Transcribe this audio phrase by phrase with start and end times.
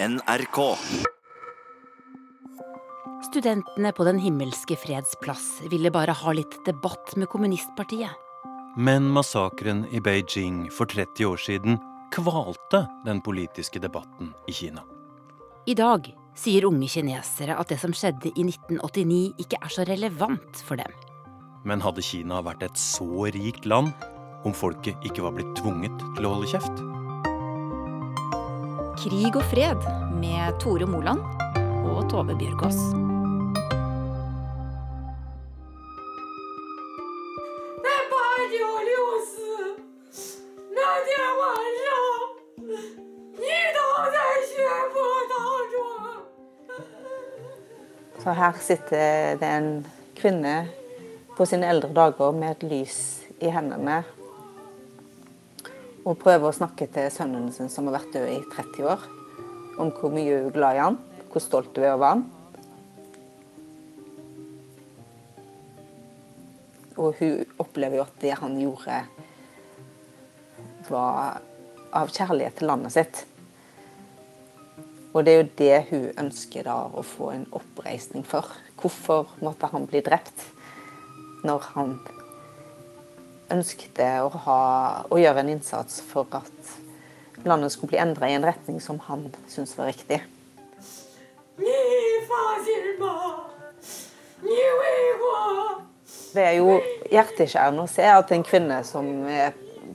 [0.00, 0.76] NRK.
[3.26, 8.12] Studentene på Den himmelske freds plass ville bare ha litt debatt med kommunistpartiet.
[8.78, 11.80] Men massakren i Beijing for 30 år siden
[12.14, 14.84] kvalte den politiske debatten i Kina.
[15.66, 16.06] I dag
[16.38, 20.94] sier unge kinesere at det som skjedde i 1989 ikke er så relevant for dem.
[21.66, 23.90] Men hadde Kina vært et så rikt land
[24.46, 26.87] om folket ikke var blitt tvunget til å holde kjeft?
[28.98, 29.84] Krig og fred
[30.18, 31.20] med Tore Moland
[31.86, 32.78] og Tove Bjørgaas.
[48.18, 49.72] Så her sitter det en
[50.18, 50.56] kvinne
[51.36, 53.02] på sine eldre dager med et lys
[53.38, 54.02] i hendene
[56.08, 59.02] og prøver å snakke til sønnen sin som har vært død i 30 år,
[59.78, 60.96] om hvor mye hun er glad i han,
[61.28, 62.24] hvor stolt hun er over han.
[66.98, 69.02] Og hun opplever jo at det han gjorde,
[70.88, 71.42] var
[71.92, 73.24] av kjærlighet til landet sitt.
[75.12, 78.48] Og det er jo det hun ønsker da å få en oppreisning for.
[78.80, 80.48] Hvorfor måtte han bli drept
[81.44, 81.98] når han
[83.52, 84.60] ønskte å, ha,
[85.08, 86.74] å gjøre en innsats for at
[87.46, 90.20] landet skulle bli endra i en retning som han syntes var riktig.
[96.34, 96.76] Det er jo
[97.10, 99.08] hjerteskjærende å se at en kvinne som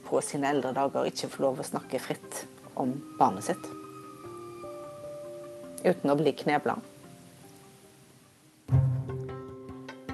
[0.04, 2.42] på sine eldre dager, ikke får lov å snakke fritt
[2.80, 3.70] om barnet sitt.
[5.84, 6.76] Uten å bli knebla.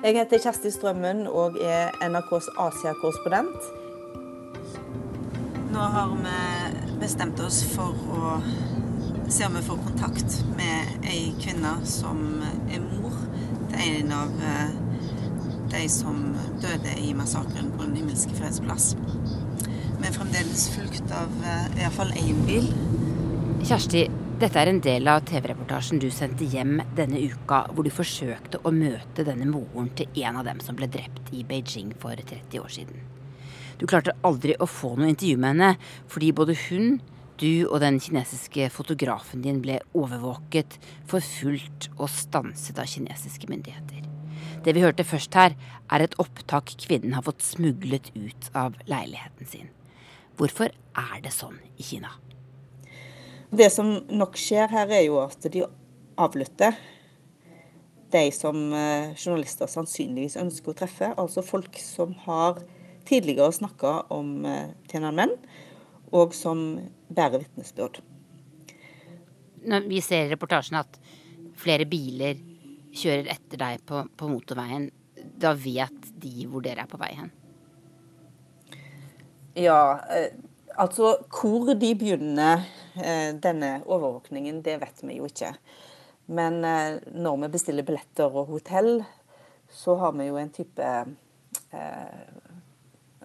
[0.00, 3.66] Jeg heter Kjersti Strømmen og er NRKs Asia-korrespondent.
[5.74, 8.30] Nå har vi bestemt oss for å
[9.28, 12.22] se om vi får kontakt med ei kvinne som
[12.72, 13.12] er mor
[13.74, 14.72] til en av eh,
[15.76, 16.16] de som
[16.64, 18.94] døde i massakren på Den himmelske freds plass.
[20.00, 22.72] Vi er fremdeles fulgt av iallfall i hvert fall én bil.
[23.68, 24.08] Kjersti,
[24.40, 28.70] dette er en del av TV-reportasjen du sendte hjem denne uka, hvor du forsøkte å
[28.72, 32.72] møte denne moren til en av dem som ble drept i Beijing for 30 år
[32.72, 33.02] siden.
[33.76, 37.02] Du klarte aldri å få noe intervju med henne, fordi både hun,
[37.40, 40.78] du og den kinesiske fotografen din ble overvåket,
[41.10, 44.08] forfulgt og stanset av kinesiske myndigheter.
[44.64, 45.58] Det vi hørte først her,
[45.92, 49.70] er et opptak kvinnen har fått smuglet ut av leiligheten sin.
[50.40, 52.16] Hvorfor er det sånn i Kina?
[53.50, 55.64] Det som nok skjer her, er jo at de
[56.20, 56.76] avlytter
[58.10, 61.10] de som eh, journalister sannsynligvis ønsker å treffe.
[61.18, 62.62] Altså folk som har
[63.08, 65.34] tidligere snakka om tjenermenn, Tiananmen,
[66.14, 66.62] og som
[67.10, 68.00] bærer vitnesbyrd.
[69.70, 70.98] Når vi ser i reportasjen at
[71.60, 72.38] flere biler
[72.96, 77.30] kjører etter deg på, på motorveien, da vet de hvor dere er på vei hen?
[79.58, 80.32] Ja, eh,
[80.78, 85.54] altså hvor de begynner eh, denne overvåkningen, det vet vi jo ikke.
[86.30, 89.00] Men eh, når vi bestiller billetter og hotell,
[89.70, 90.86] så har vi jo en type
[91.74, 92.26] eh,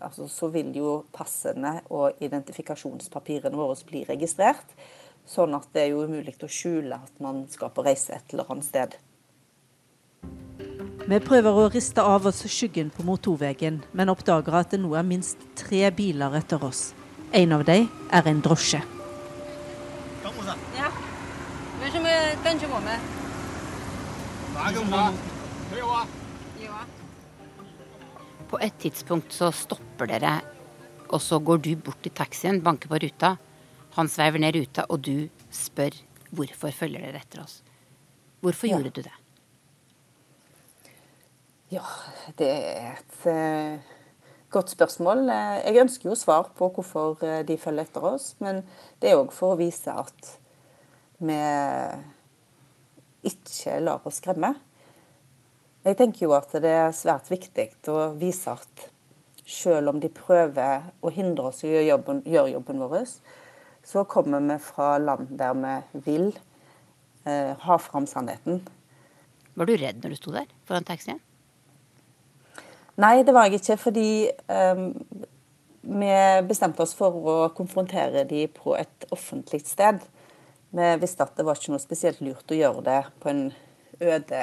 [0.02, 4.74] altså Så vil jo passene og identifikasjonspapirene våre bli registrert.
[5.26, 8.52] Sånn at det er jo umulig å skjule at man skal på reise et eller
[8.52, 8.98] annet sted.
[11.06, 15.06] Vi prøver å riste av oss skyggen på motorveien, men oppdager at det nå er
[15.06, 16.90] minst tre biler etter oss.
[17.34, 18.82] En av dem er en drosje.
[21.95, 22.09] 为什么
[22.45, 22.99] 跟着我们？
[24.55, 25.13] 哪个我？
[25.73, 26.07] 没有啊。
[26.61, 26.87] 有啊。
[28.51, 30.41] På et tidspunkt så stopper dere,
[31.09, 33.37] og så går du bort til taxien, banker på ruta.
[33.97, 35.95] Han sveiver ned ruta, og du spør
[36.31, 37.63] hvorfor følger dere etter oss.
[38.43, 38.77] Hvorfor Ja.
[38.77, 39.13] gjorde du det?
[41.71, 41.83] Ja,
[42.39, 43.79] det er et eh,
[44.51, 45.29] godt spørsmål.
[45.31, 48.65] Eh, Jeg ønsker jo svar på hvorfor eh, de følger etter oss, men
[49.01, 50.39] det er òg for å vise at
[51.18, 51.40] vi
[53.26, 54.54] ikke lar oss skremme.
[55.86, 58.88] Jeg tenker jo at det er svært viktig å vise at
[59.46, 63.06] selv om de prøver å hindre oss i å gjøre jobben, gjøre jobben vår,
[63.86, 66.32] så kommer vi fra land der vi vil
[67.30, 68.64] eh, ha fram sannheten.
[69.56, 71.22] Var du redd når du sto der foran taxien?
[72.98, 74.84] Nei, det var jeg ikke, fordi eh,
[75.86, 76.12] vi
[76.50, 80.02] bestemte oss for å konfrontere de på et offentlig sted.
[80.76, 83.46] Vi visste at det var ikke noe spesielt lurt å gjøre det på en
[84.04, 84.42] øde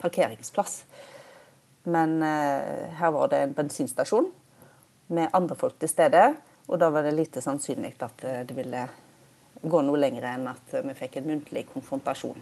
[0.00, 0.78] parkeringsplass.
[1.84, 4.30] Men eh, her var det en bensinstasjon
[5.12, 6.22] med andre folk til stede.
[6.72, 8.86] Og da var det lite sannsynlig at eh, det ville
[9.60, 12.40] gå noe lenger enn at vi fikk en muntlig konfrontasjon.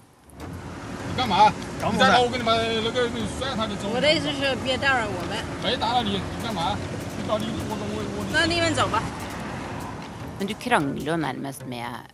[10.39, 12.12] Men du krangler jo nærmest med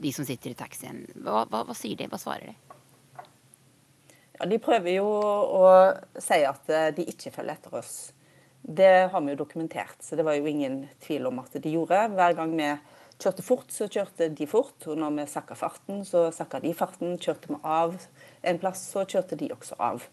[0.00, 1.04] de som sitter i taxien.
[1.14, 2.08] Hva, hva, hva sier de?
[2.10, 2.56] Hva svarer de?
[4.40, 5.64] Ja, de prøver jo å
[6.16, 7.92] si at eh, de ikke følger etter oss.
[8.60, 12.06] Det har vi jo dokumentert, så det var jo ingen tvil om at de gjorde.
[12.16, 12.70] Hver gang vi
[13.20, 14.78] kjørte fort, så kjørte de fort.
[14.88, 17.18] Og når vi sakka farten, så sakka de farten.
[17.20, 17.96] Kjørte vi av
[18.40, 20.04] en plass, så kjørte de også av.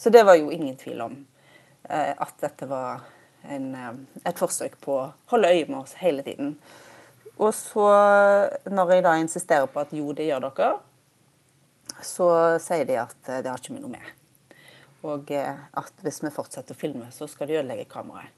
[0.00, 1.16] Så det var jo ingen tvil om
[1.86, 3.06] eh, at dette var
[3.46, 6.56] en, eh, et forsøk på å holde øye med oss hele tiden.
[7.40, 7.88] Og så,
[8.68, 10.72] når jeg da insisterer på at jo, det gjør dere,
[12.04, 12.28] så
[12.60, 14.10] sier de at eh, det har ikke vi noe med.
[15.08, 18.36] Og eh, at hvis vi fortsetter å filme, så skal de ødelegge kameraet.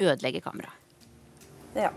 [0.00, 0.74] Ødelegge kameraet.
[1.78, 1.92] Ja.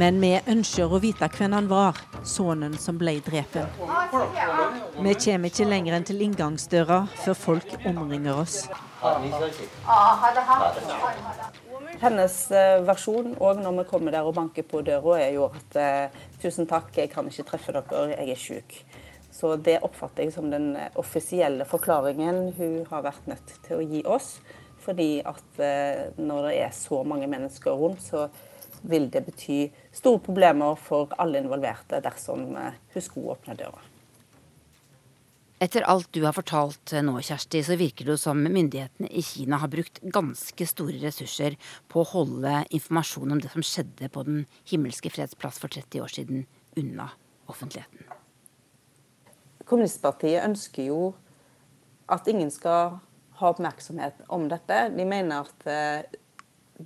[0.00, 3.58] Men vi ønsker å vite hvem han var, sønnen som ble drept.
[3.60, 8.62] Vi kommer ikke lenger enn til inngangsdøra før folk omringer oss.
[12.02, 15.76] Hennes eh, versjon òg når vi kommer der og banker på døra, er jo at
[15.78, 18.74] eh, tusen takk, jeg kan ikke treffe dere, jeg er syk.
[19.30, 23.86] Så det oppfatter jeg som den eh, offisielle forklaringen hun har vært nødt til å
[23.86, 24.32] gi oss.
[24.82, 25.60] Fordi at
[26.18, 28.24] når det er så mange mennesker rundt, så
[28.82, 29.60] vil det bety
[29.94, 33.91] store problemer for alle involverte dersom hun skulle åpne døra.
[35.62, 39.60] Etter alt du har fortalt nå, Kjersti, så virker det jo som myndighetene i Kina
[39.62, 41.54] har brukt ganske store ressurser
[41.92, 46.02] på å holde informasjon om det som skjedde på Den himmelske freds plass for 30
[46.02, 46.42] år siden,
[46.74, 47.12] unna
[47.46, 48.10] offentligheten.
[49.70, 51.00] Kommunistpartiet ønsker jo
[52.10, 52.98] at ingen skal
[53.38, 54.82] ha oppmerksomhet om dette.
[54.98, 56.18] De mener at eh,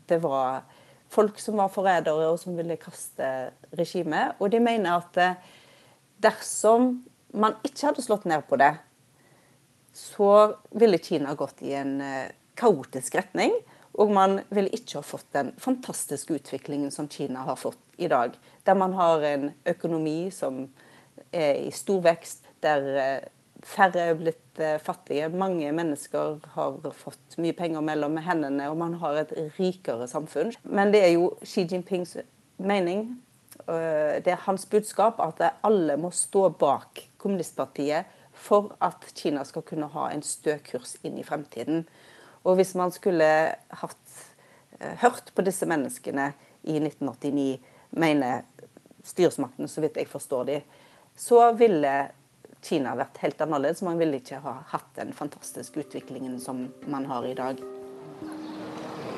[0.05, 0.67] det var
[1.09, 4.37] folk som var forrædere og som ville kaste regimet.
[4.37, 5.53] Og de mener at eh,
[6.29, 6.99] dersom
[7.37, 8.73] man ikke hadde slått ned på det,
[9.97, 13.55] så ville Kina gått i en eh, kaotisk retning.
[13.97, 18.35] Og man ville ikke ha fått den fantastiske utviklingen som Kina har fått i dag.
[18.65, 20.67] Der man har en økonomi som
[21.33, 23.29] er i stor vekst, der eh,
[23.65, 25.31] færre er blitt eh, fattige.
[25.33, 30.53] Mange mennesker har fått mye penger mellom hendene, og man har et rikere samfunn.
[30.63, 32.19] Men det er jo Xi Jinpings
[32.61, 33.09] mening,
[33.67, 39.89] det er hans budskap, at alle må stå bak kommunistpartiet for at Kina skal kunne
[39.93, 41.87] ha en stø kurs inn i fremtiden.
[42.47, 43.29] Og hvis man skulle
[43.81, 44.11] hatt,
[44.79, 46.33] eh, hørt på disse menneskene
[46.63, 47.59] i 1989,
[47.91, 48.43] mener
[49.05, 50.61] styresmaktene, så vidt jeg forstår de,
[51.17, 52.11] så ville
[52.63, 53.83] Kina vært helt annerledes.
[53.83, 57.76] Man ville ikke ha hatt den fantastiske utviklingen som man har i dag.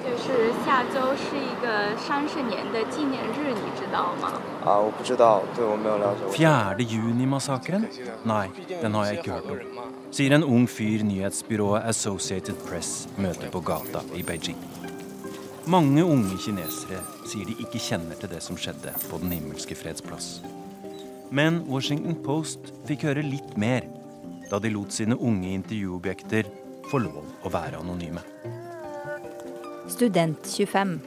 [0.08, 4.34] 就是下周是一个三十年的纪念日，你知道吗？
[4.66, 6.46] 啊，我不知道，对我没有了解。
[6.46, 6.78] 4.
[6.84, 7.88] juni-massakren?
[8.26, 8.50] Nei,
[8.82, 9.60] den har jeg ikke hørt om.
[10.12, 14.60] Sier en ung fyr nyhetsbyrået Associated Press møter på gata i Beijing.
[15.66, 20.04] Mange unge kinesere sier de ikke kjenner til det som skjedde på Den himmelske freds
[20.04, 20.42] plass.
[21.32, 23.88] Men Washington Post fikk høre litt mer
[24.52, 26.52] da de lot sine unge intervjuobjekter
[26.92, 28.22] få lov å være anonyme.
[29.89, 30.99] Student 25.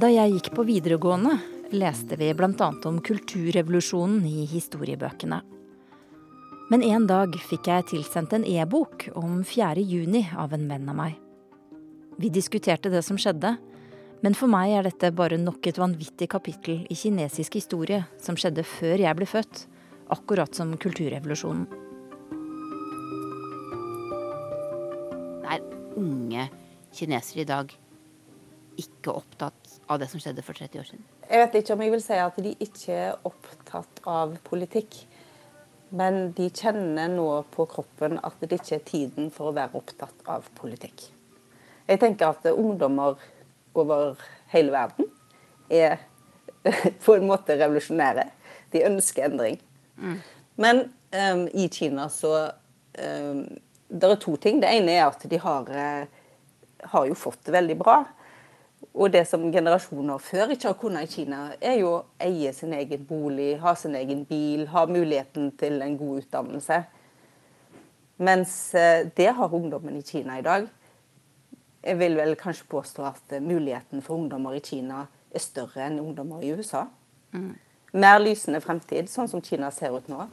[0.00, 1.34] Da jeg gikk på videregående,
[1.76, 2.70] leste vi bl.a.
[2.88, 5.42] om kulturrevolusjonen i historiebøkene.
[6.72, 9.84] Men en dag fikk jeg tilsendt en e-bok om 4.
[9.84, 11.20] juni av en venn av meg.
[12.16, 13.58] Vi diskuterte det som skjedde,
[14.24, 18.64] men for meg er dette bare nok et vanvittig kapittel i kinesisk historie som skjedde
[18.64, 19.66] før jeg ble født,
[20.16, 21.68] akkurat som kulturrevolusjonen.
[25.44, 25.60] Det Er
[26.00, 26.48] unge
[26.96, 27.74] kinesere i dag
[28.80, 31.04] ikke opptatt av det som skjedde for 30 år siden?
[31.26, 34.98] Jeg vet ikke om jeg vil si at de ikke er opptatt av politikk.
[35.96, 40.26] Men de kjenner nå på kroppen at det ikke er tiden for å være opptatt
[40.30, 41.08] av politikk.
[41.86, 43.20] Jeg tenker at ungdommer
[43.76, 44.18] over
[44.50, 45.10] hele verden
[45.70, 46.00] er
[47.04, 48.26] på en måte revolusjonære.
[48.74, 49.60] De ønsker endring.
[50.56, 52.32] Men um, i Kina så
[52.98, 53.46] um,
[53.88, 54.58] Det er to ting.
[54.60, 56.15] Det ene er at de har, uh,
[56.92, 58.00] har jo fått det veldig bra.
[58.96, 62.74] Og det som generasjoner før ikke har kunnet i Kina, er jo å eie sin
[62.76, 66.80] egen bolig, ha sin egen bil, ha muligheten til en god utdannelse.
[68.16, 70.68] Mens uh, det har ungdommen i Kina i dag.
[71.86, 76.42] Jeg vil vel kanskje påstå at muligheten for ungdommer i Kina er større enn ungdommer
[76.42, 76.86] i USA.
[77.96, 80.26] Mer lysende fremtid, sånn som Kina ser ut nå.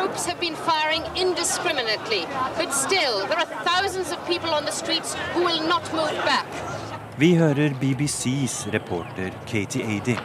[0.00, 2.22] Troops have been firing indiscriminately,
[2.56, 6.46] but still, there are thousands of people on the streets who will not move back.
[7.16, 10.16] Vi hører BBCs reporter Katie Ady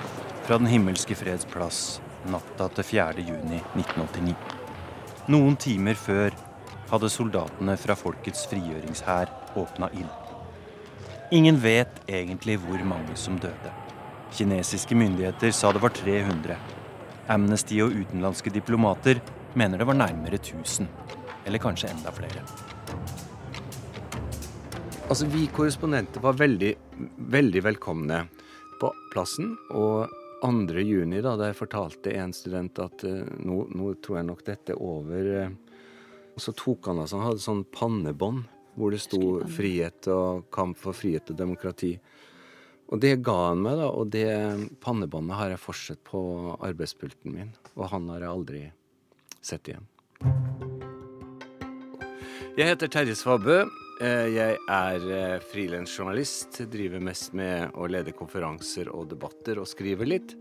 [0.43, 3.27] fra Den himmelske freds plass natta til 4.
[3.27, 4.35] juni 1989.
[5.27, 6.31] Noen timer før
[6.93, 9.27] hadde soldatene fra Folkets frigjøringshær
[9.59, 10.11] åpna ild.
[11.31, 13.75] Ingen vet egentlig hvor mange som døde.
[14.31, 16.61] Kinesiske myndigheter sa det var 300.
[17.27, 19.19] Amnesty og utenlandske diplomater
[19.55, 20.87] mener det var nærmere 1000.
[21.45, 22.43] Eller kanskje enda flere.
[25.09, 26.73] Altså, Vi korrespondenter var veldig,
[27.17, 28.25] veldig velkomne
[28.81, 29.55] på plassen.
[29.71, 30.09] Og
[30.41, 30.79] 2.
[30.81, 34.75] juni, da, da jeg fortalte en student at uh, nå, nå, tror jeg nok dette
[34.75, 35.31] er over.
[36.35, 40.75] Og så tok han altså, han hadde sånn pannebånd hvor det sto 'frihet og kamp
[40.75, 41.95] for frihet og demokrati'.
[42.91, 44.27] Og det ga han meg, da, og det
[44.83, 46.19] pannebåndet har jeg fortsatt på
[46.59, 47.53] arbeidspulten min.
[47.77, 48.63] Og han har jeg aldri
[49.45, 49.85] sett igjen.
[52.55, 53.65] Jeg heter Terje Svabø.
[54.03, 56.61] Eh, jeg er eh, frilansjournalist.
[56.71, 60.35] Driver mest med å lede konferanser og debatter og skrive litt.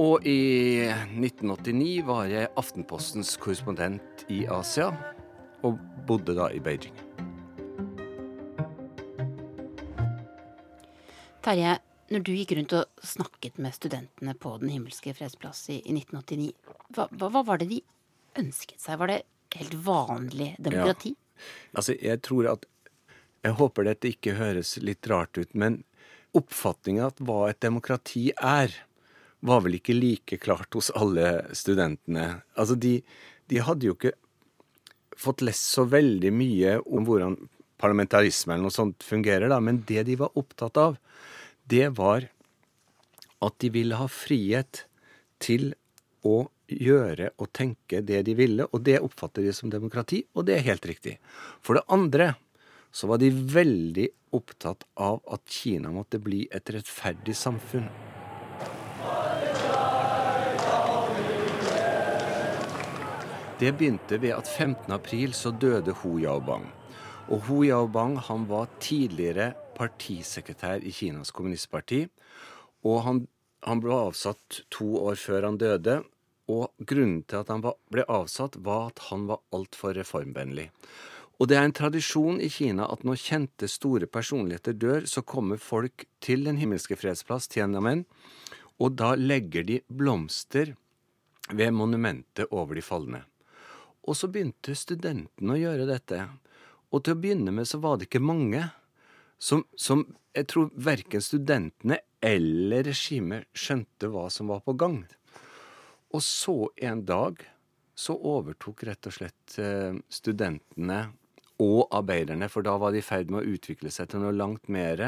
[0.00, 4.88] Og i 1989 var jeg Aftenpostens korrespondent i Asia,
[5.60, 5.76] og
[6.08, 6.96] bodde da i Beijing.
[11.44, 11.74] Terje,
[12.12, 16.52] når du gikk rundt og snakket med studentene på Den himmelske fredsplass i 1989,
[16.96, 17.81] hva, hva, var det de
[18.42, 18.98] ønsket seg?
[19.00, 19.20] Var det
[19.56, 21.14] helt vanlig demokrati?
[21.16, 21.48] Ja.
[21.78, 22.68] Altså, jeg tror at
[23.42, 25.80] Jeg håper dette ikke høres litt rart ut, men
[26.38, 28.70] oppfatninga av hva et demokrati er,
[29.42, 32.44] var vel ikke like klart hos alle studentene.
[32.54, 33.00] Altså, de,
[33.50, 34.14] de hadde jo ikke
[35.18, 37.34] fått lest så veldig mye om hvordan
[37.82, 40.96] parlamentarisme eller noe sånt fungerer, da, men det de var opptatt av,
[41.66, 42.28] det var
[43.42, 44.84] at de ville ha frihet
[45.42, 45.72] til
[46.22, 46.44] å
[46.80, 50.68] gjøre og tenke det de ville, og det oppfatter de som demokrati, og det er
[50.70, 51.18] helt riktig.
[51.60, 52.34] For det andre
[52.92, 57.88] så var de veldig opptatt av at Kina måtte bli et rettferdig samfunn.
[63.62, 64.90] Det begynte ved at 15.
[64.90, 66.64] april så døde Hu Yaobang.
[67.30, 72.08] Og Hu Yaobang han var tidligere partisekretær i Kinas kommunistparti.
[72.82, 73.20] Og han,
[73.62, 76.00] han ble avsatt to år før han døde.
[76.50, 80.70] Og grunnen til at han ble avsatt, var at han var altfor reformvennlig.
[81.40, 85.58] Og det er en tradisjon i Kina at når kjente, store personligheter dør, så kommer
[85.58, 88.04] folk til Den himmelske fredsplass, Tiananmen,
[88.78, 90.74] og da legger de blomster
[91.50, 93.24] ved monumentet over de falne.
[94.06, 96.20] Og så begynte studentene å gjøre dette.
[96.90, 98.64] Og til å begynne med så var det ikke mange
[99.42, 105.02] som, som jeg tror verken studentene eller regimet skjønte hva som var på gang.
[106.12, 107.40] Og så en dag
[107.94, 111.00] så overtok rett og slett eh, studentene
[111.62, 114.68] og arbeiderne, for da var de i ferd med å utvikle seg til noe langt
[114.72, 115.02] mer,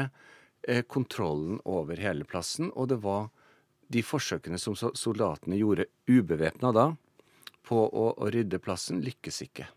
[0.67, 2.71] eh, kontrollen over hele plassen.
[2.73, 3.29] Og det var
[3.93, 6.87] de forsøkene som soldatene gjorde ubevæpna da,
[7.65, 9.67] på å, å rydde plassen, lykkes ikke.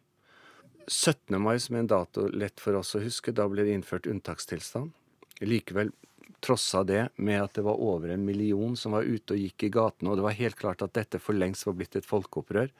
[0.88, 1.36] 17.
[1.40, 4.94] mai, som er en dato lett for oss å huske, da ble det innført unntakstilstand.
[5.44, 5.92] Likevel
[6.44, 9.72] trossa det med at det var over en million som var ute og gikk i
[9.74, 12.70] gatene, og det var helt klart at dette for lengst var blitt et folkeopprør.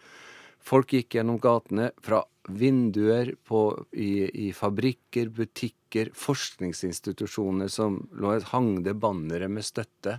[0.68, 3.62] Folk gikk gjennom gatene fra vinduer på,
[3.92, 10.18] i, i, fabrikker, butikker, forskningsinstitusjoner som lå et hangde bannere med støtte.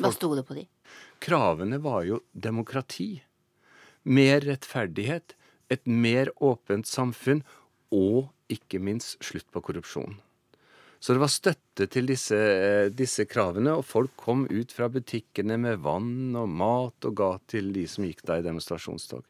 [0.00, 0.66] Hva sto det på de?
[1.20, 3.20] Kravene var jo demokrati.
[4.08, 5.36] Mer rettferdighet,
[5.70, 7.44] et mer åpent samfunn
[7.94, 10.16] og ikke minst slutt på korrupsjon.
[11.00, 12.36] Så det var støtte til disse,
[12.92, 17.72] disse, kravene, og folk kom ut fra butikkene med vann og mat og ga til
[17.72, 19.24] de som gikk da i demonstrasjonstog.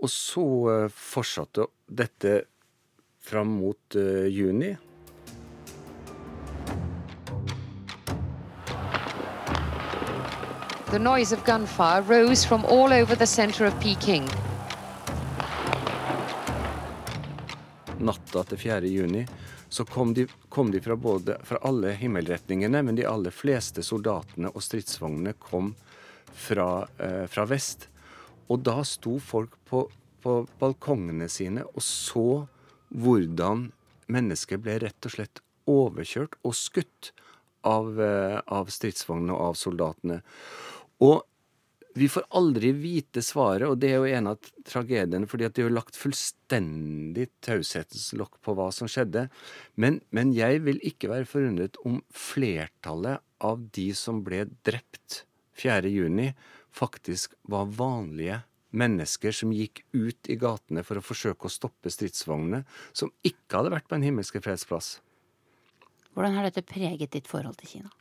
[0.00, 2.32] Og så eh, fortsatte dette
[3.26, 4.72] fram mot uh, juni.
[10.92, 14.30] The noise of gunfire rose from all over the center of Peking.
[17.98, 18.88] natta til 4.
[18.92, 19.24] juni,
[19.68, 24.52] så kom de, kom de fra, både, fra alle himmelretningene, men de aller fleste soldatene
[24.54, 25.74] og stridsvognene kom
[26.36, 27.88] fra, eh, fra, vest.
[28.46, 29.86] Og da sto folk på,
[30.22, 32.46] på balkongene sine og så
[32.94, 33.70] hvordan
[34.12, 37.10] mennesker ble rett og slett overkjørt og skutt
[37.66, 40.20] av, eh, av stridsvognene og av soldatene.
[41.02, 41.24] Og
[41.96, 45.64] vi får aldri vite svaret, og det er jo en av tragediene, fordi at det
[45.64, 48.10] er lagt fullstendig taushetens
[48.44, 49.26] på hva som skjedde.
[49.80, 55.22] Men, men, jeg vil ikke være forundret om flertallet av de som ble drept
[55.56, 56.36] 4.6,
[56.76, 58.42] faktisk var vanlige
[58.76, 63.72] mennesker som gikk ut i gatene for å forsøke å stoppe stridsvognene, som ikke hadde
[63.72, 64.98] vært på en himmelske fredsplass.
[66.12, 67.92] Hvordan har dette preget ditt forhold til Kina?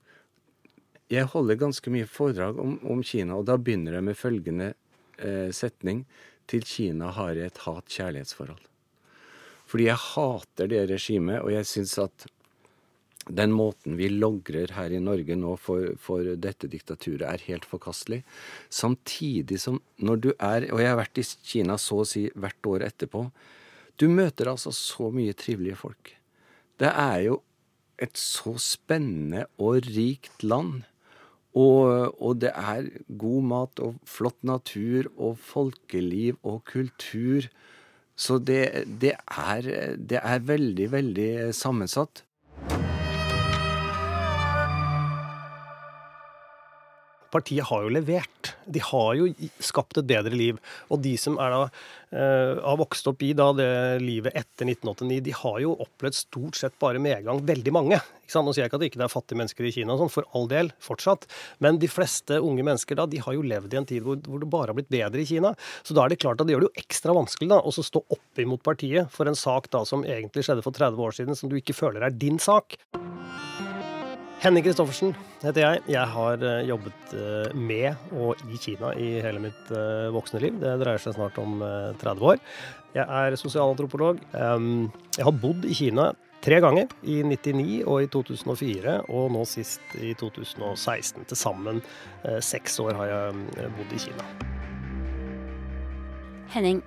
[1.12, 4.70] Jeg holder ganske mye foredrag om, om Kina, og da begynner jeg med følgende
[5.22, 6.06] eh, setning.
[6.50, 8.64] Til Kina har jeg et hat-kjærlighetsforhold.
[9.70, 12.28] Fordi jeg hater det regimet, og jeg syns at
[13.26, 18.22] den måten vi logrer her i Norge nå for, for, dette diktaturet, er helt forkastelig.
[18.70, 22.70] Samtidig som når du er Og jeg har vært i Kina så å si hvert
[22.70, 23.26] år etterpå.
[23.98, 26.14] Du møter altså så mye trivelige folk.
[26.78, 27.40] Det er jo
[27.98, 30.84] et så spennende og rikt land.
[31.56, 37.48] Og, og, det er god mat og flott natur og folkeliv og kultur.
[38.16, 42.26] Så det, det, er, det er veldig, veldig sammensatt.
[47.36, 48.54] Partiet har jo levert.
[48.66, 49.30] De har jo
[49.64, 50.60] skapt et bedre liv.
[50.90, 53.70] Og de som da, uh, har vokst opp i da, det
[54.04, 57.44] livet etter 1989, de har jo opplevd stort sett bare medgang.
[57.46, 58.00] Veldig mange.
[58.26, 60.48] Nå sier jeg ikke at det ikke er fattige mennesker i Kina, sånn, for all
[60.50, 61.28] del, fortsatt.
[61.64, 64.42] Men de fleste unge mennesker da, de har jo levd i en tid hvor, hvor,
[64.42, 65.54] det bare har blitt bedre i Kina.
[65.86, 68.02] Så da er det klart at det gjør det jo ekstra vanskelig da, å stå
[68.02, 71.52] opp imot partiet for en sak da som egentlig skjedde for 30 år siden, som
[71.52, 72.80] du ikke føler er din sak.
[74.46, 75.80] Henning Christoffersen heter jeg.
[75.90, 80.60] Jeg har eh, jobbet eh, med og i Kina i hele mitt eh, voksne liv.
[80.62, 81.64] Det dreier seg snart om
[81.98, 82.38] 30 år.
[82.94, 84.22] Jeg er sosialantropolog.
[84.30, 86.12] Jeg har bodd i Kina
[86.46, 86.94] tre ganger.
[87.02, 91.26] I 99 og i 2004, og nå sist i 2016.
[91.26, 91.82] Til sammen
[92.38, 94.28] seks år har jeg bodd i Kina.
[96.54, 96.86] Henning,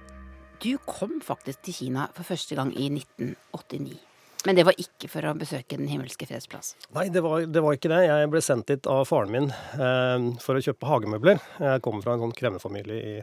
[0.63, 3.99] du kom faktisk til Kina for første gang i 1989.
[4.47, 6.75] Men det var ikke for å besøke Den himmelske freds plass?
[6.95, 8.05] Nei, det var, det var, ikke det.
[8.07, 11.41] Jeg ble sendt dit av faren min eh, for å kjøpe hagemøbler.
[11.59, 13.17] Jeg kommer fra en sånn kremmerfamilie i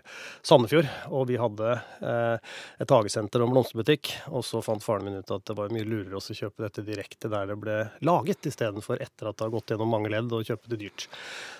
[0.46, 1.72] Sandefjord, og vi hadde
[2.04, 2.52] eh,
[2.84, 4.12] et hagesenter og blomsterbutikk.
[4.36, 7.32] Og så fant faren min ut at det var mye lurere å kjøpe dette direkte
[7.32, 10.74] der det ble laget, istedenfor etter at det har gått gjennom mange ledd og kjøpe
[10.74, 11.08] det dyrt.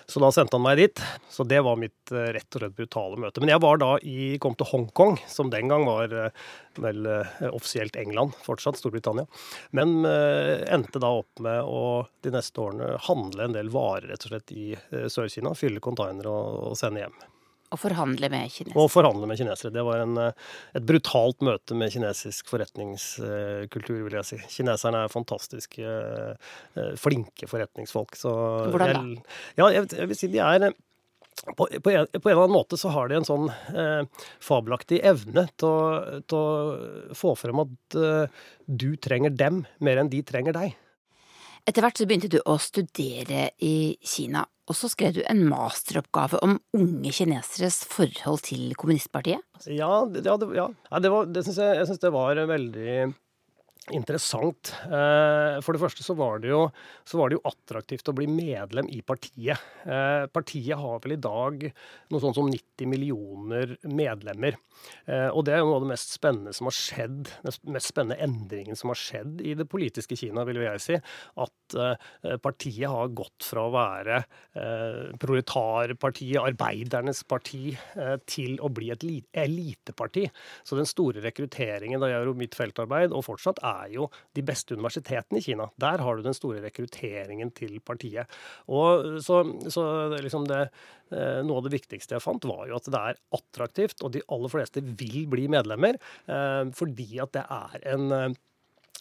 [0.06, 1.02] Så da sendte han meg dit.
[1.32, 3.40] Så det var mitt eh, rett og slett brutale møte.
[3.42, 6.46] Men jeg var da i, kom til Hongkong, som den gang var eh,
[6.82, 9.26] vel eh, offisielt England, fortsatt Storbritannia.
[9.76, 14.26] Men uh, endte da opp med å de neste årene handle en del varer rett
[14.26, 15.54] og slett i uh, Sør-Kina.
[15.58, 17.16] Fylle containere og, sende hjem.
[17.74, 18.78] Og forhandle med kinesere.
[18.78, 19.72] Og forhandle med kinesere.
[19.74, 24.38] Det var en, et brutalt møte med kinesisk forretningskultur, vil jeg si.
[24.58, 25.96] Kineserne er fantastiske,
[27.02, 28.14] flinke forretningsfolk.
[28.20, 28.36] Så
[28.70, 29.02] Hvordan da?
[29.58, 30.68] Jeg, ja, jeg vil si de er
[31.44, 35.02] på, på, en, på, en, eller annen måte så har de en sånn eh, fabelaktig
[35.06, 36.48] evne til å,
[37.16, 40.76] få frem at eh, du trenger dem mer enn de trenger deg.
[41.66, 46.38] Etter hvert så begynte du å studere i Kina, og så skrev du en masteroppgave
[46.46, 49.42] om unge kineseres forhold til kommunistpartiet?
[49.66, 50.68] Ja, ja, det, ja.
[50.70, 52.96] det, var, det synes jeg, jeg syns det var veldig
[53.94, 54.72] interessant.
[54.84, 56.64] Eh, for det første så var det, jo,
[57.06, 59.62] så var det jo attraktivt å bli medlem i partiet.
[59.86, 61.66] Eh, partiet har vel i dag
[62.10, 64.58] noe sånt som 90 millioner medlemmer.
[65.06, 67.92] Eh, og det er jo noe av det mest spennende som har skjedd, den mest
[67.92, 70.98] spennende endringen som har skjedd i det politiske Kina, vil jeg si.
[71.42, 71.76] At
[72.42, 74.20] partiet har gått fra å være
[75.20, 77.74] proletarpartiet, arbeidernes parti,
[78.30, 79.04] til å bli et
[79.36, 80.26] eliteparti.
[80.66, 84.44] Så den store rekrutteringen da jeg gjorde mitt feltarbeid, og fortsatt er er jo de
[84.46, 85.68] beste universitetene i Kina.
[85.80, 88.32] Der har du den store rekrutteringen til partiet.
[88.72, 89.86] Og så, så
[90.16, 90.66] liksom det,
[91.12, 94.24] eh, Noe av det viktigste jeg fant, var jo at det er attraktivt, og de
[94.32, 98.42] aller fleste vil bli medlemmer, eh, fordi at det er en eh,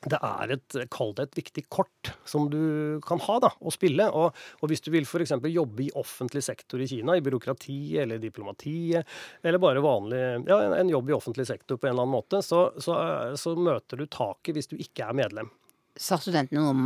[0.04, 4.08] det er et, kall det et viktig kort som du kan ha da, å spille.
[4.12, 5.34] Og, og hvis du vil f.eks.
[5.50, 9.08] jobbe i offentlig sektor i Kina, i byråkrati eller diplomatiet,
[9.44, 12.68] eller bare vanlig, ja, en jobb i offentlig sektor på en eller annen måte, så,
[12.82, 12.98] så,
[13.40, 15.50] så møter du taket hvis du ikke er medlem.
[15.96, 16.86] Sa studentene noe om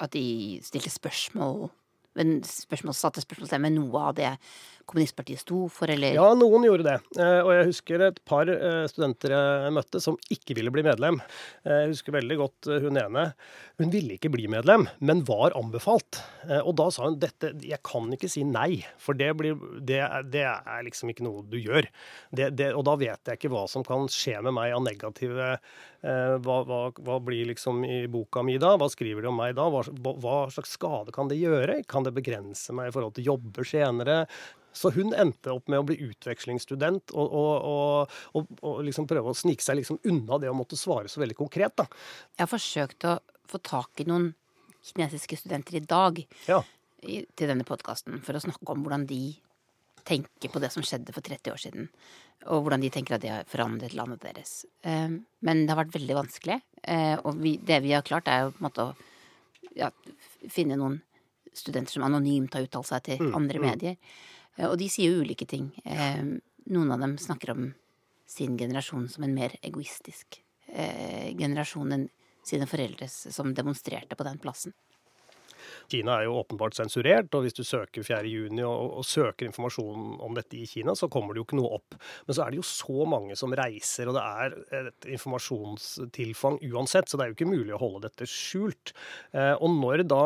[0.00, 0.24] at de
[0.64, 1.68] stilte spørsmål
[2.16, 4.30] spørsmål, satte spørsmålstegn med noe av det
[4.90, 6.16] kommunistpartiet sto for, eller?
[6.16, 6.96] Ja, noen gjorde det.
[7.20, 11.20] Eh, og jeg husker et par eh, studenter jeg møtte som ikke ville bli medlem.
[11.64, 13.26] Eh, jeg husker veldig godt hun ene.
[13.80, 16.20] Hun ville ikke bli medlem, men var anbefalt.
[16.60, 20.00] Og da sa hun dette Jeg kan ikke si nei, for det, blir, det,
[20.32, 21.88] det er liksom ikke noe du gjør.
[22.34, 25.54] Det, og da vet jeg ikke hva som kan skje med meg av negative
[26.00, 28.72] hva, hva, hva, blir liksom i boka mi da?
[28.80, 29.66] Hva skriver de om meg da?
[29.68, 29.82] Hva,
[30.22, 31.82] hva slags skade kan det gjøre?
[31.88, 34.22] Kan det begrense meg i forhold til jobber senere?
[34.72, 39.36] Så hun endte opp med å bli utvekslingsstudent og, og, og, og liksom prøve å
[39.36, 41.74] snike seg liksom unna det å måtte svare så veldig konkret.
[41.80, 41.88] Da.
[42.36, 43.18] Jeg har forsøkt å
[43.50, 44.30] få tak i noen
[44.86, 46.62] kinesiske studenter i dag ja.
[47.02, 49.22] i, til denne podkasten for å snakke om hvordan de
[50.06, 51.90] tenker på det som skjedde for 30 år siden.
[52.48, 54.64] Og hvordan de tenker at det har forandret landet deres.
[54.88, 56.56] Ehm, men det har vært veldig vanskelig.
[56.82, 58.94] Eh, og vi, det vi har klart, er måte å
[59.76, 59.90] ja,
[60.48, 61.00] finne noen
[61.52, 63.66] studenter som anonymt har uttalt seg til Mm, andre mm.
[63.66, 63.96] medier.
[64.60, 65.72] Eh, Og de sier jo ulike ting.
[65.84, 66.22] Eh,
[66.70, 67.72] Noen av dem snakker om
[68.30, 72.06] sin generasjon som en mer egoistisk eh, generasjon enn
[72.46, 74.76] sine foreldres, som demonstrerte på den plassen.
[75.90, 78.22] Kina er jo åpenbart sensurert, og hvis du søker 4.
[78.30, 81.72] juni og, og søker informasjon om dette i Kina, så kommer det jo ikke noe
[81.80, 81.98] opp.
[82.28, 87.10] Men så er det jo så mange som reiser, og det er et informasjonstilfang uansett,
[87.10, 88.94] så det er jo ikke mulig å holde dette skjult.
[89.34, 90.22] Eh, og når da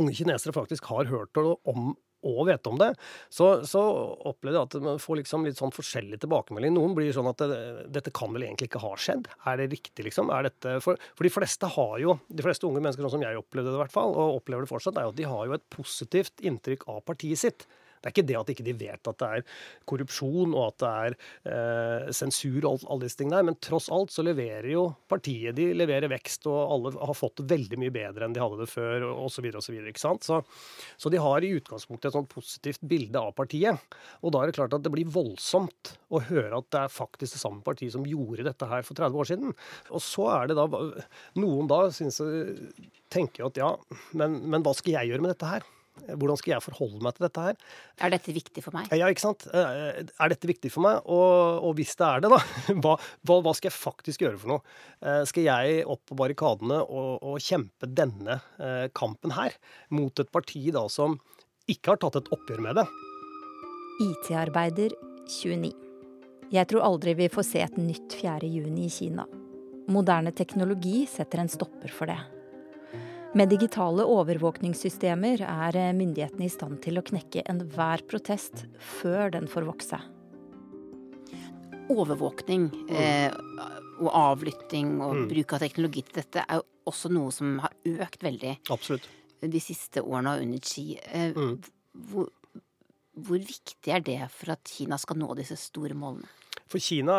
[0.00, 1.94] unge kinesere faktisk har hørt om
[2.26, 2.90] og vet om det,
[3.32, 3.80] så, så
[4.28, 6.74] opplever jeg at man får liksom litt sånn forskjellig tilbakemelding.
[6.76, 7.60] Noen blir sånn at det,
[7.92, 9.30] dette kan vel egentlig ikke ha skjedd.
[9.48, 10.32] Er det riktig, liksom?
[10.46, 13.72] Dette, for, for de fleste har jo, de fleste unge mennesker, sånn som jeg opplevde
[13.72, 15.68] det i hvert fall, og opplever det fortsatt, er jo at de har jo et
[15.72, 17.68] positivt inntrykk av partiet sitt.
[18.00, 19.46] Det er ikke det at ikke de vet at det er
[19.88, 21.16] korrupsjon og at det er
[21.52, 25.70] eh, sensur og alle disse tingene der, men tross alt så leverer jo partiet de
[25.76, 29.06] leverer vekst, og alle har fått det veldig mye bedre enn de hadde det før,
[29.26, 29.50] osv.
[29.60, 29.78] osv.
[30.00, 30.40] Så, så,
[31.00, 33.90] så de har i utgangspunktet et sånt positivt bilde av partiet.
[34.24, 37.36] Og da er det klart at det blir voldsomt å høre at det er faktisk
[37.36, 39.54] det samme partiet som gjorde dette her for 30 år siden.
[39.90, 40.68] Og så er det da
[41.40, 42.20] Noen da synes,
[43.12, 43.74] tenker jo at ja,
[44.16, 45.68] men, men hva skal jeg gjøre med dette her?
[46.10, 47.58] Hvordan skal jeg forholde meg til dette her?
[48.00, 48.88] Er dette viktig for meg?
[48.96, 49.44] Ja, ikke sant.
[49.52, 51.02] Er dette viktig for meg?
[51.04, 52.40] Og, og hvis det er det, da,
[52.82, 52.94] hva,
[53.26, 54.78] hva, hva, skal jeg faktisk gjøre for noe?
[55.28, 59.54] Skal jeg opp på barrikadene og, og kjempe denne eh, kampen her
[59.94, 61.18] mot et parti da som
[61.70, 62.88] ikke har tatt et oppgjør med det?
[64.00, 64.96] IT-arbeider
[65.28, 65.70] 29.
[66.50, 68.48] Jeg tror aldri vi får se et nytt 4.
[68.48, 69.28] juni i Kina.
[69.90, 72.18] Moderne teknologi setter en stopper for det.
[73.34, 78.64] Med digitale overvåkningssystemer er myndighetene i stand til å knekke enhver protest
[78.98, 80.00] før den får vokse.
[81.90, 83.30] Overvåkning eh,
[84.00, 85.28] og avlytting og Mm.
[85.30, 89.06] bruk av teknologi til dette er jo også noe som har økt veldig Absolutt.
[89.42, 90.98] de siste årene under Xi.
[91.02, 91.58] Eh, Mm.
[92.10, 92.28] hvor,
[93.16, 96.26] hvor viktig er det for at Kina skal nå disse store målene?
[96.70, 97.18] For Kina,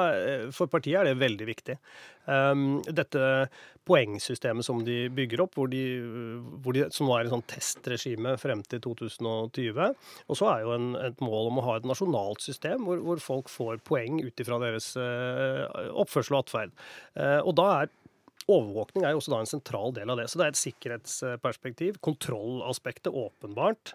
[0.56, 1.76] for partiet er det veldig viktig.
[2.26, 3.22] Um, dette
[3.90, 5.82] poengsystemet som de bygger opp, hvor de,
[6.62, 9.96] hvor de, som er et sånn testregime frem til 2020.
[10.28, 13.24] Og så er jo en, et mål om å ha et nasjonalt system hvor, hvor
[13.24, 15.66] folk får poeng ut ifra deres uh,
[16.04, 16.78] oppførsel og atferd.
[17.18, 17.98] Uh, og da er
[18.50, 20.26] Overvåkning er jo også da en sentral del av det.
[20.28, 22.00] Så det er et sikkerhetsperspektiv.
[22.04, 23.94] Kontrollaspektet, åpenbart.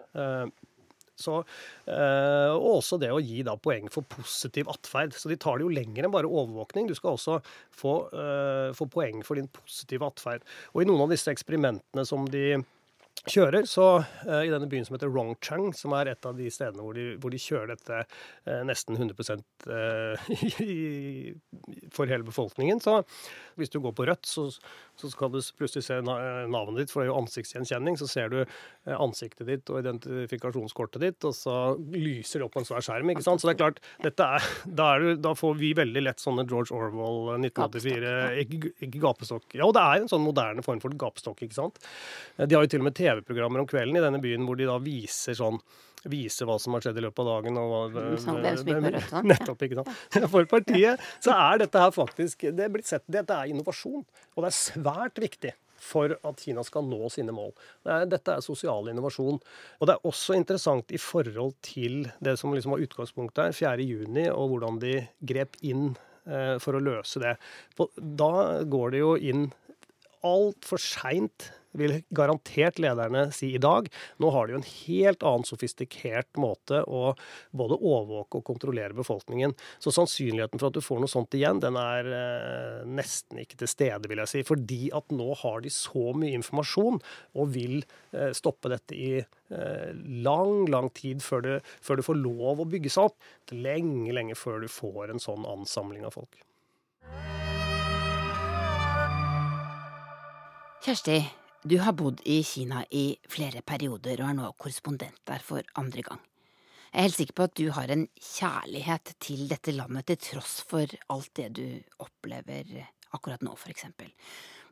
[1.17, 1.41] Så,
[1.89, 5.15] øh, og også det å gi da poeng for positiv atferd.
[5.17, 6.89] Så de tar det jo lenger enn bare overvåkning.
[6.89, 7.39] Du skal også
[7.73, 10.45] få, øh, få poeng for din positive atferd.
[10.73, 12.59] Og i noen av disse eksperimentene som de
[13.27, 16.83] kjører, så uh, i denne byen som heter Rongchang, som er et av de stedene
[16.83, 20.29] hvor de, hvor de kjører dette uh, nesten 100 uh,
[20.63, 21.33] i,
[21.93, 23.01] for hele befolkningen, så
[23.59, 24.47] hvis du går på rødt, så,
[25.01, 27.97] så skal du plutselig se navnet ditt, for det er jo ansiktsgjenkjenning.
[27.99, 28.39] Så ser du
[28.97, 31.55] ansiktet ditt og identifikasjonskortet ditt, og så
[31.93, 33.11] lyser det opp på en svær skjerm.
[33.13, 33.43] ikke sant?
[33.43, 36.73] Så det er klart, er, da, er du, da, får vi veldig lett sånne George
[36.75, 39.49] Orwell 1984 ikke, ikke gapestokk.
[39.57, 41.81] Ja, og det er en sånn moderne form for gapestokk, ikke sant.
[42.39, 44.79] De har jo til og med TV-programmer om kvelden i denne byen hvor de da
[44.81, 45.61] viser sånn
[46.11, 47.59] viser hva som har skjedd i løpet av dagen.
[47.61, 49.13] Og hva, sånn, hvem som gikk rødt.
[49.33, 49.93] Nettopp, ikke sant.
[50.33, 54.43] For partiet så er dette her faktisk det er blitt sett, Dette er innovasjon, og
[54.43, 57.53] det er svært viktig for at Kina skal nå sine mål.
[58.09, 59.39] Dette er sosial innovasjon.
[59.77, 64.31] Og det er også interessant i forhold til det som liksom var utgangspunktet her, 4.6,
[64.33, 64.95] og hvordan de
[65.29, 65.91] grep inn
[66.25, 67.37] eh, for å løse det.
[67.77, 68.33] Da
[68.65, 69.47] går det jo inn
[70.25, 73.89] altfor seint vil garantert lederne si i dag.
[74.21, 77.13] Nå har de jo en helt annen sofistikert måte å
[77.55, 79.55] både overvåke og kontrollere befolkningen.
[79.83, 83.71] Så sannsynligheten for at du får noe sånt igjen, den er eh, nesten ikke til
[83.71, 84.43] stede, vil jeg si.
[84.47, 87.01] Fordi at nå har de så mye informasjon
[87.37, 87.79] og vil
[88.13, 89.89] eh, stoppe dette i eh,
[90.27, 93.31] lang, lang tid før det, før det får lov å bygge seg opp.
[93.53, 96.43] Lenge, lenge før du får en sånn ansamling av folk.
[100.87, 101.17] Kjersti,
[101.63, 106.03] du har bodd i Kina i flere perioder og er nå korrespondent der for andre
[106.05, 106.21] gang.
[106.91, 110.61] Jeg er helt sikker på at du har en kjærlighet til dette landet til tross
[110.69, 111.65] for alt det du
[112.03, 112.69] opplever
[113.13, 114.09] akkurat nå, for eksempel.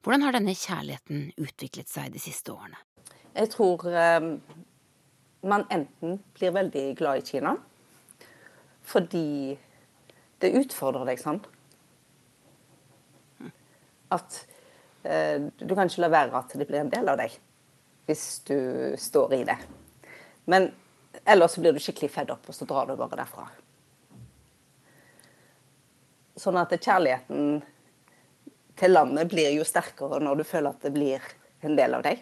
[0.05, 2.77] Hvordan har denne kjærligheten utviklet seg de siste årene?
[3.35, 4.29] Jeg tror eh,
[5.43, 7.55] man enten blir veldig glad i Kina
[8.85, 9.57] fordi
[10.43, 11.39] det utfordrer deg sånn.
[14.13, 14.43] At
[15.05, 17.33] du kan ikke la være at det blir en del av deg
[18.05, 18.57] hvis du
[19.01, 19.57] står i det.
[20.45, 20.69] Men
[21.25, 23.47] ellers så blir du skikkelig fedd opp, og så drar du bare derfra.
[26.37, 27.63] Sånn at kjærligheten
[28.75, 31.23] til landet blir jo sterkere når du føler at det blir
[31.65, 32.21] en del av deg.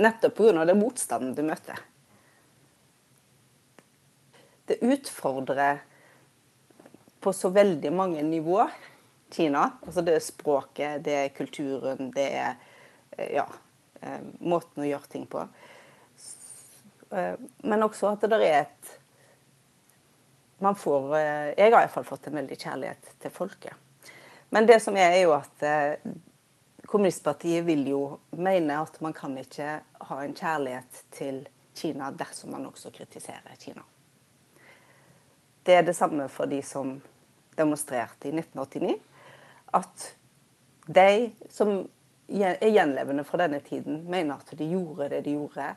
[0.00, 0.64] Nettopp pga.
[0.64, 1.78] den motstanden du møter.
[4.66, 5.82] Det utfordrer
[7.20, 8.62] på så veldig mange nivå
[9.30, 9.70] Kina.
[9.86, 12.54] Altså det er språket, det er kulturen, det er
[13.16, 13.46] eh, ja,
[14.00, 15.44] eh, måten å gjøre ting på.
[17.10, 18.96] Eh, men også at det er et
[20.60, 23.72] man får Jeg har iallfall fått en veldig kjærlighet til folket.
[24.52, 25.62] Men det som er, er jo at
[26.90, 28.00] Kommunistpartiet vil jo
[28.36, 31.40] mene at man kan ikke ha en kjærlighet til
[31.72, 33.86] Kina dersom man også kritiserer Kina.
[35.62, 36.98] Det er det samme for de som
[37.56, 38.98] demonstrerte i 1989.
[39.76, 40.14] At
[40.86, 41.88] de som
[42.30, 45.74] er gjenlevende fra denne tiden, mener at de gjorde det de gjorde.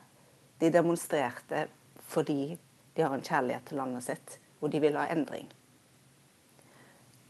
[0.59, 1.67] De demonstrerte
[2.13, 2.57] fordi
[2.93, 5.47] de har en kjærlighet til landet sitt, og de vil ha endring.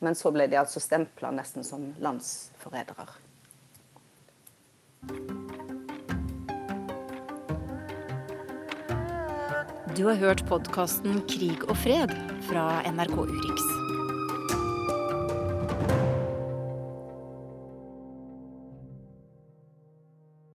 [0.03, 3.07] Men så ble de altså stempla nesten som landsforrædere.
[9.93, 12.17] Du har hørt podkasten 'Krig og fred'
[12.49, 13.82] fra NRK Urix.